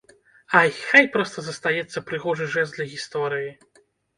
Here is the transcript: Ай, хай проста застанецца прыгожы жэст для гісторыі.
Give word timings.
Ай, 0.61 0.71
хай 0.91 1.09
проста 1.17 1.43
застанецца 1.49 2.05
прыгожы 2.09 2.51
жэст 2.57 2.71
для 2.81 2.91
гісторыі. 2.97 3.49